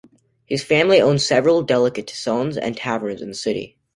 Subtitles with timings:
[0.47, 3.77] His family owned several delicatessens and taverns in the city.